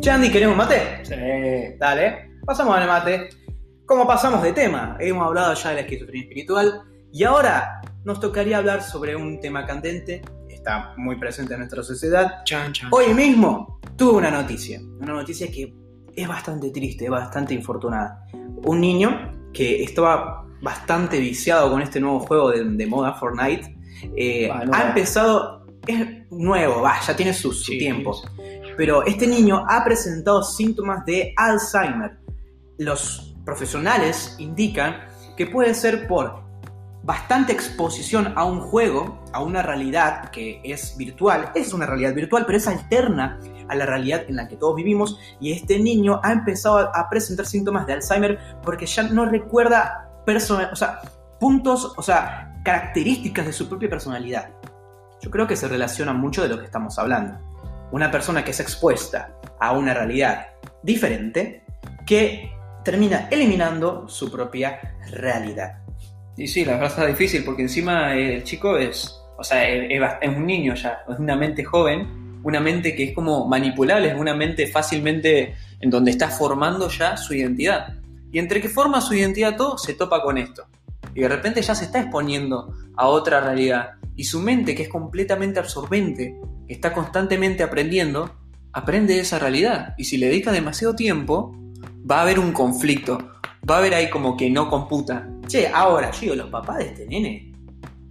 [0.03, 0.99] Chandy, ¿queremos mate?
[1.05, 1.15] Sí.
[1.79, 3.29] Dale, pasamos al mate.
[3.85, 6.81] Como pasamos de tema, hemos hablado ya de la esquizofrenia espiritual
[7.13, 12.43] y ahora nos tocaría hablar sobre un tema candente, está muy presente en nuestra sociedad.
[12.43, 12.89] Chan, chan.
[12.91, 15.73] Hoy mismo tuve una noticia, una noticia que
[16.15, 18.25] es bastante triste, bastante infortunada.
[18.65, 23.73] Un niño que estaba bastante viciado con este nuevo juego de, de moda, Fortnite,
[24.17, 28.13] eh, Ah, ha empezado, es nuevo, va, ya tiene su, su Sí, tiempo.
[28.13, 28.27] sí.
[28.77, 32.17] Pero este niño ha presentado síntomas de Alzheimer.
[32.77, 34.95] Los profesionales indican
[35.37, 36.43] que puede ser por
[37.03, 41.51] bastante exposición a un juego, a una realidad que es virtual.
[41.53, 45.19] Es una realidad virtual, pero es alterna a la realidad en la que todos vivimos.
[45.39, 50.69] Y este niño ha empezado a presentar síntomas de Alzheimer porque ya no recuerda persona-
[50.71, 51.01] o sea,
[51.39, 54.49] puntos, o sea, características de su propia personalidad.
[55.21, 57.52] Yo creo que se relaciona mucho de lo que estamos hablando
[57.93, 60.47] una persona que es expuesta a una realidad
[60.81, 61.63] diferente
[62.07, 62.51] que
[62.83, 65.77] termina eliminando su propia realidad.
[66.35, 70.01] Y sí, la verdad está difícil porque encima el chico es, o sea, es,
[70.35, 74.33] un niño ya, es una mente joven, una mente que es como manipulable, es una
[74.33, 77.93] mente fácilmente en donde está formando ya su identidad.
[78.31, 80.65] Y entre que forma su identidad todo, se topa con esto.
[81.13, 83.91] Y de repente ya se está exponiendo a otra realidad.
[84.15, 86.35] Y su mente, que es completamente absorbente,
[86.67, 88.35] está constantemente aprendiendo,
[88.71, 89.93] aprende de esa realidad.
[89.97, 91.55] Y si le dedica demasiado tiempo,
[92.09, 93.17] va a haber un conflicto.
[93.69, 95.29] Va a haber ahí como que no computa.
[95.47, 97.53] Che, ahora, yo los papás de este nene,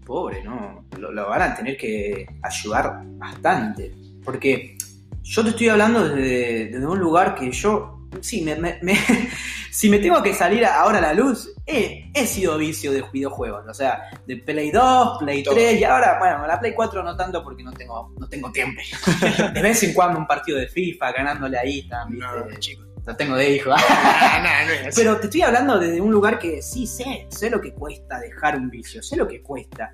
[0.04, 0.84] pobre, ¿no?
[0.98, 3.92] Lo, van a tener que ayudar bastante.
[4.24, 4.76] Porque
[5.22, 8.96] yo te estoy hablando desde un lugar que yo, sí, me, me- me-
[9.70, 13.64] si me tengo que salir ahora a la luz, he, he sido vicio de videojuegos.
[13.68, 15.54] O sea, de Play 2, Play Todo.
[15.54, 18.80] 3 y ahora, bueno, la Play 4 no tanto porque no tengo, no tengo tiempo.
[19.54, 22.20] De vez en cuando un partido de FIFA, ganándole ahí también.
[22.20, 22.86] No, chicos.
[23.04, 23.70] No tengo de hijo.
[23.70, 24.90] No, no.
[24.94, 28.56] Pero te estoy hablando desde un lugar que sí sé, sé lo que cuesta dejar
[28.56, 29.92] un vicio, sé lo que cuesta.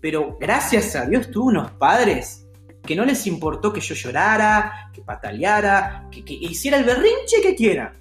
[0.00, 2.43] Pero gracias a Dios tuve unos padres
[2.86, 7.54] que no les importó que yo llorara, que pataleara, que, que hiciera el berrinche que
[7.54, 7.92] quiera.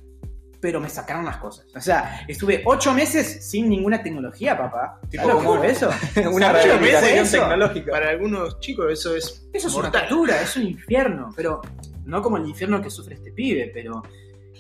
[0.60, 1.66] Pero me sacaron las cosas.
[1.76, 5.00] O sea, estuve ocho meses sin ninguna tecnología, papá.
[5.10, 5.90] Tipo, ¿Sabes lo que como- fue eso?
[6.32, 7.40] una ¿Sabes lo que fue rehabilitación eso?
[7.40, 7.92] tecnológica.
[7.92, 11.62] Para algunos chicos eso es Eso es una tortura, es un infierno, pero
[12.06, 14.04] no como el infierno que sufre este pibe, pero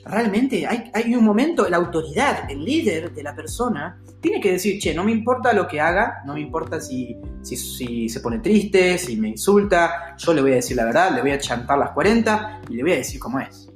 [0.05, 4.79] realmente hay, hay un momento, la autoridad, el líder de la persona, tiene que decir,
[4.79, 8.39] che, no me importa lo que haga, no me importa si, si, si se pone
[8.39, 11.77] triste, si me insulta, yo le voy a decir la verdad, le voy a chantar
[11.77, 13.69] las 40 y le voy a decir cómo es.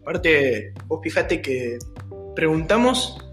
[0.00, 1.78] Aparte, vos fijate que
[2.34, 3.25] preguntamos.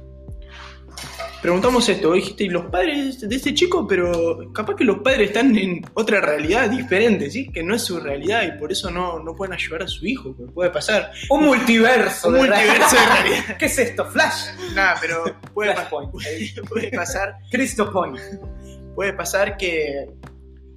[1.44, 3.86] Preguntamos esto, vos dijiste, ¿y los padres de este chico?
[3.86, 7.50] Pero capaz que los padres están en otra realidad diferente, ¿sí?
[7.52, 10.34] Que no es su realidad y por eso no, no pueden ayudar a su hijo,
[10.38, 11.12] porque puede pasar.
[11.30, 12.30] Un multiverso.
[12.30, 13.58] Un de multiverso de realidad.
[13.60, 14.06] ¿Qué es esto?
[14.06, 14.46] Flash.
[14.74, 16.12] Nada, pero puede, pa- Flashpoint.
[16.70, 18.18] puede pasar Cristo Point.
[18.96, 20.08] puede pasar que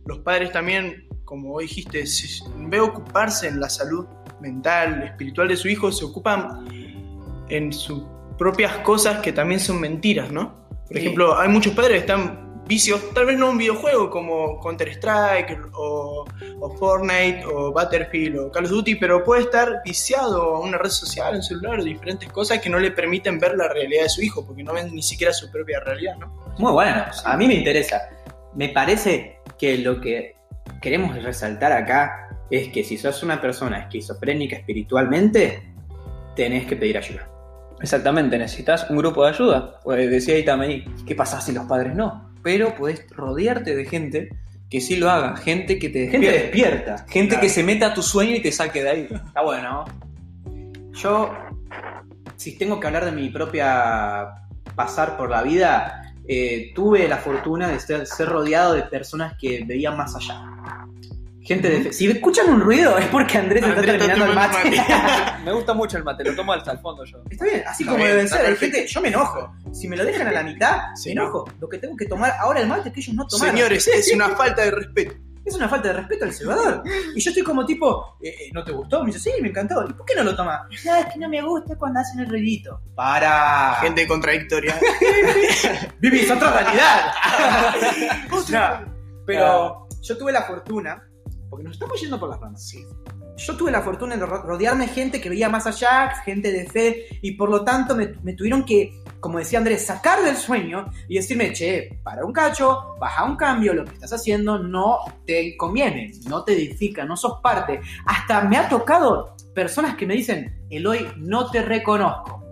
[0.07, 4.05] los padres también, como vos dijiste, si- en vez de ocuparse en la salud
[4.41, 6.67] mental, espiritual de su hijo, se ocupan
[7.49, 8.03] en sus
[8.39, 10.55] propias cosas que también son mentiras, ¿no?
[10.87, 11.03] Por Sí.
[11.03, 16.25] ejemplo, hay muchos padres que están vicios, tal vez no un videojuego como Counter-Strike o,
[16.61, 20.91] o Fortnite o Battlefield o Call of Duty, pero puede estar viciado a una red
[20.91, 24.21] social, un celular o diferentes cosas que no le permiten ver la realidad de su
[24.23, 26.27] hijo, porque no ven ni siquiera su propia realidad, ¿no?
[26.59, 28.03] Muy bueno, a mí me interesa.
[28.55, 30.35] Me parece que lo que
[30.83, 35.63] queremos resaltar acá es que si sos una persona esquizofrénica espiritualmente,
[36.35, 37.29] tenés que pedir ayuda.
[37.81, 39.81] Exactamente, necesitas un grupo de ayuda.
[39.85, 42.27] Pues decía también, ¿qué pasa si los padres no?
[42.43, 44.29] pero podés rodearte de gente
[44.71, 47.05] que sí lo haga, gente que te Gente despierte, despierta.
[47.09, 47.41] gente Claro.
[47.43, 49.09] que se meta a tu sueño y te saque de ahí.
[49.11, 49.85] Está bueno.
[50.93, 51.33] Yo,
[52.37, 54.29] si tengo que hablar de mi propia
[54.77, 59.65] pasar por la vida, eh, tuve la fortuna de ser, ser rodeado de personas que
[59.67, 60.41] veían más allá.
[61.47, 61.93] Gente de fe.
[61.93, 65.43] Si escuchan un ruido es porque Andrés está Andrés está terminando el mate.
[65.45, 67.19] Me gusta mucho el mate, lo tomo hasta el fondo yo.
[67.31, 68.39] Está bien, así Está como bien, debe ser.
[68.41, 68.77] Hay perfecto.
[68.77, 69.55] gente, yo me enojo.
[69.73, 71.45] Si me lo dejan a la mitad, Sí, me enojo.
[71.61, 73.55] Lo que tengo que tomar ahora el mate que ellos no tomaron.
[73.55, 75.15] Señores, es una falta de respeto.
[75.45, 76.83] Es una falta de respeto al cebador.
[77.15, 79.05] Y yo estoy como tipo, eh, eh, ¿no te gustó?
[79.05, 79.87] Me dice, sí, me encantó.
[79.89, 80.63] ¿Y por qué no lo tomas?
[80.85, 82.81] No, es que no me gusta cuando hacen el ruidito.
[82.97, 83.77] Para.
[83.81, 84.77] Gente contradictoria.
[86.01, 87.15] Vivís otra realidad.
[88.51, 88.93] No,
[89.25, 91.06] pero yo tuve la fortuna,
[91.49, 92.73] porque nos estamos yendo por las ramas.
[93.39, 96.67] Yo tuve la fortuna de ro- rodearme de gente que veía más allá, gente de
[96.67, 100.87] fe, y por lo tanto me, me tuvieron que, como decía Andrés, sacar del sueño
[101.09, 105.55] y decirme, che, para un cacho, baja un cambio, lo que estás haciendo no te
[105.57, 107.81] conviene, no te edifica, no sos parte.
[108.07, 112.43] Hasta me ha tocado personas que me dicen, Eloy, no te reconozco.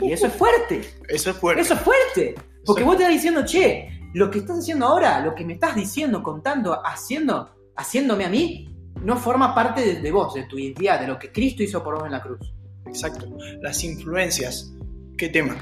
[0.00, 0.82] Y eso es fuerte.
[1.08, 1.62] Eso es fuerte.
[1.62, 2.34] Eso es fuerte.
[2.66, 5.74] Porque vos te estás diciendo, che, lo que estás haciendo ahora, lo que me estás
[5.74, 8.68] diciendo, contando, haciendo, haciéndome a mí,
[9.02, 11.96] no forma parte de, de vos, de tu identidad, de lo que Cristo hizo por
[11.96, 12.52] vos en la cruz.
[12.86, 13.26] Exacto.
[13.60, 14.72] Las influencias.
[15.18, 15.56] ¿Qué tema?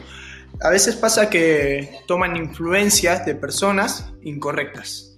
[0.60, 5.16] A veces pasa que toman influencias de personas incorrectas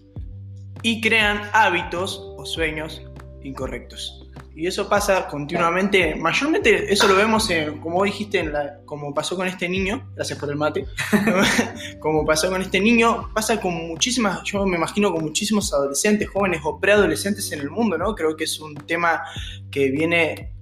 [0.82, 3.02] y crean hábitos o sueños
[3.42, 4.26] incorrectos.
[4.58, 9.36] Y eso pasa continuamente, mayormente eso lo vemos, en, como dijiste, en la- como pasó
[9.36, 10.86] con este niño, gracias por el mate,
[12.00, 16.60] como pasó con este niño, pasa con muchísimas, yo me imagino con muchísimos adolescentes, jóvenes
[16.64, 18.14] o preadolescentes en el mundo, ¿no?
[18.14, 19.22] Creo que es un tema
[19.70, 20.54] que viene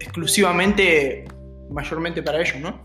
[0.00, 1.24] exclusivamente,
[1.70, 2.84] mayormente para ellos, ¿no?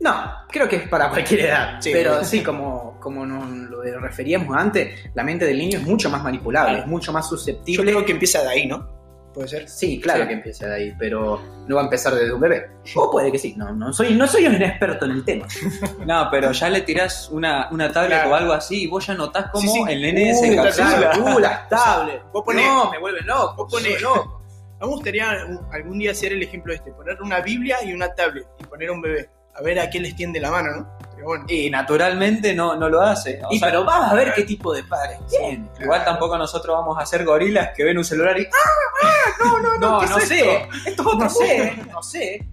[0.00, 0.14] No,
[0.48, 1.76] creo que es para cualquier edad.
[1.82, 1.90] Sí.
[1.92, 6.22] pero sí, como, como nos lo referíamos antes, la mente del niño es mucho más
[6.22, 7.92] manipulable, es mucho más Yo susceptible.
[7.92, 8.99] creo que empieza de ahí, ¿no?
[9.40, 9.68] Puede ser.
[9.70, 10.28] Sí, claro Sí.
[10.28, 12.68] que empieza de ahí, pero no va a empezar desde un bebé.
[12.94, 15.46] O puede que sí, no, no, soy, no soy un experto en el tema.
[16.06, 18.30] No, pero ya le tirás una, una tablet Claro.
[18.32, 19.92] o algo así y vos ya notás cómo Sí, sí.
[19.92, 21.12] el nene Uh, se encapsula.
[21.36, 22.22] uh, las tablets.
[22.32, 23.54] Vos ponés- no, me vuelven loco.
[23.64, 24.42] vos ponés- loco.
[24.80, 25.30] A mí me gustaría
[25.72, 29.00] algún día hacer el ejemplo este, poner una Biblia y una tablet y poner un
[29.00, 29.30] bebé.
[29.54, 30.98] A ver a quién les tiende la mano, ¿no?
[31.22, 31.44] Bueno.
[31.48, 33.40] Y naturalmente no, no lo hace.
[33.44, 35.68] O Y sea, pero vas a ver qué tipo de padres tiene.
[35.80, 39.78] Igual tampoco nosotros vamos a ser gorilas que ven un celular y ¡ah!
[39.80, 40.68] No, ¿qué no es sé.
[40.86, 42.46] Esto es otra No sé, no sé.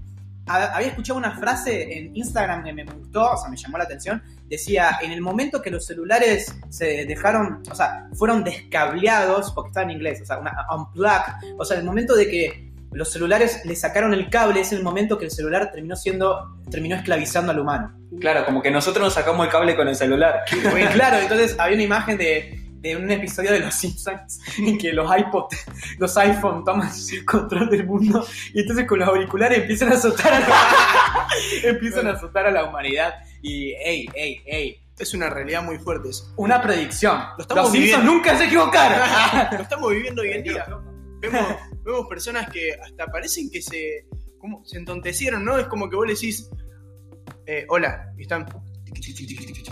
[0.50, 3.84] Ha- Había escuchado una frase en Instagram que me gustó, o sea, me llamó la
[3.84, 4.24] atención.
[4.46, 9.84] Decía, en el momento que los celulares se dejaron, o sea, fueron descableados, porque estaba
[9.84, 13.76] en inglés, o sea, una unplugged, o sea, el momento de que los celulares le
[13.76, 17.94] sacaron el cable es el momento que el celular terminó siendo, terminó esclavizando al humano.
[18.20, 20.42] Claro, como que nosotros nos sacamos el cable con el celular.
[20.94, 25.10] Claro, entonces había una imagen de, de un episodio de Los Simpsons en que los
[25.16, 25.46] iPod,
[26.00, 26.90] los iPhone toman
[27.26, 30.48] control del mundo y entonces con los auriculares empiezan a azotar a la,
[31.64, 36.10] empiezan a azotar a la humanidad y ey, ey, ey, Es una realidad muy fuerte
[36.10, 36.34] eso.
[36.38, 37.20] una predicción.
[37.38, 39.00] Lo estamos los Simpsons nunca se equivocaron.
[39.52, 40.66] Lo estamos viviendo hoy en día.
[41.20, 41.48] Vemos,
[41.88, 44.06] vemos personas que hasta parecen que se,
[44.38, 45.58] como, se entontecieron, ¿no?
[45.58, 46.50] Es como que vos le decís,
[47.46, 48.46] eh, hola, y están...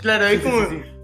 [0.00, 0.60] Claro, es como...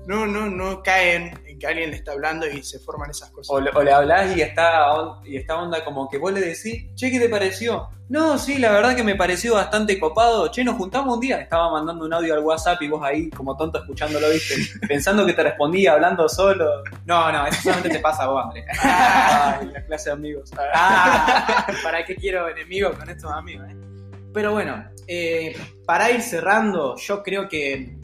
[0.06, 3.48] No, no, no caen en que alguien le está hablando y se forman esas cosas.
[3.50, 4.90] O le, o le hablás y está,
[5.24, 7.88] y está onda como que vos le decís, che, ¿qué te pareció?
[8.08, 10.48] No, sí, la verdad que me pareció bastante copado.
[10.50, 11.40] Che, nos juntamos un día.
[11.40, 14.56] Estaba mandando un audio al WhatsApp y vos ahí como tonto escuchándolo, viste,
[14.88, 16.82] pensando que te respondía hablando solo.
[17.06, 18.64] No, no, eso solamente te pasa a vos, Andrés.
[18.82, 20.50] Ay, la clase de amigos.
[20.74, 23.68] Ah, ¿Para qué quiero enemigos con estos amigos?
[23.70, 23.76] eh?
[24.34, 27.96] Pero bueno, eh, para ir cerrando, yo creo que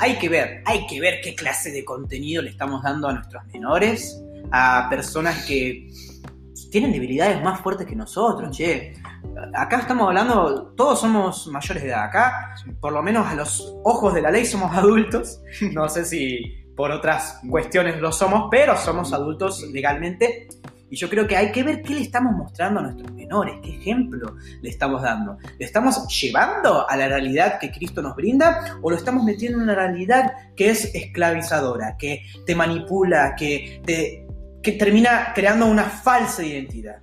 [0.00, 3.44] hay que ver, hay que ver qué clase de contenido le estamos dando a nuestros
[3.46, 5.88] menores, a personas que
[6.70, 8.94] tienen debilidades más fuertes que nosotros, che.
[9.54, 12.04] Acá estamos hablando, todos somos mayores de edad.
[12.04, 15.40] Acá, por lo menos a los ojos de la ley, somos adultos.
[15.72, 20.48] No sé si por otras cuestiones lo somos, pero somos adultos legalmente.
[20.94, 23.70] Y yo creo que hay que ver qué le estamos mostrando a nuestros menores, qué
[23.70, 25.38] ejemplo le estamos dando.
[25.58, 29.64] ¿Le estamos llevando a la realidad que Cristo nos brinda o lo estamos metiendo en
[29.64, 34.24] una realidad que es esclavizadora, que te manipula, que, te,
[34.62, 37.02] que termina creando una falsa identidad?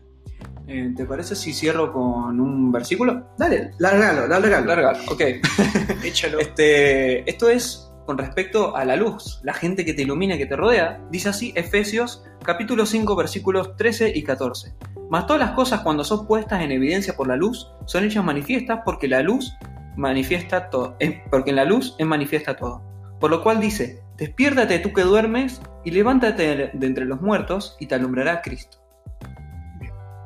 [0.67, 3.33] Eh, ¿Te parece si cierro con un versículo?
[3.37, 4.67] Dale, lárgalo, lárgalo.
[4.67, 5.21] Larga, ok.
[6.05, 6.39] Échalo.
[6.39, 10.55] Este, esto es con respecto a la luz, la gente que te ilumina, que te
[10.55, 11.01] rodea.
[11.11, 14.73] Dice así Efesios capítulo 5 versículos 13 y 14.
[15.09, 18.79] Mas todas las cosas cuando son puestas en evidencia por la luz son hechas manifiestas
[18.85, 19.53] porque la luz
[19.97, 22.81] manifiesta todo, eh, porque en la luz es manifiesta todo.
[23.19, 27.87] Por lo cual dice, Despiértate tú que duermes y levántate de entre los muertos y
[27.87, 28.77] te alumbrará Cristo.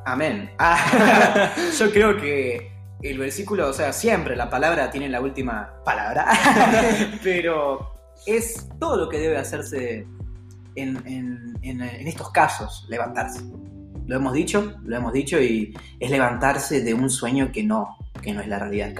[0.05, 0.51] Amén.
[0.59, 6.27] Ah, yo creo que el versículo, o sea, siempre la palabra tiene la última palabra,
[7.23, 7.91] pero
[8.25, 10.07] es todo lo que debe hacerse
[10.75, 13.41] en, en- en- en estos casos, levantarse.
[14.07, 18.33] Lo hemos dicho, lo hemos dicho y es levantarse de un sueño que no, que
[18.33, 18.93] no es la realidad.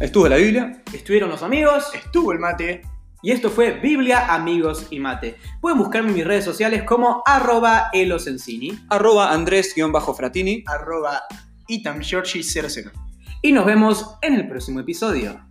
[0.00, 0.82] Estuvo la Biblia.
[0.92, 2.82] Estuvieron los amigos Estuvo el mate.
[3.26, 5.36] Y esto fue Biblia, amigos y mate.
[5.60, 10.62] Pueden buscarme en mis redes sociales como arroba elosencini Arroba Andrés-Fratini.
[10.64, 11.22] arroba
[11.66, 12.92] itamgiorgi00.
[13.42, 15.44] y nos vemos en el próximo episodio.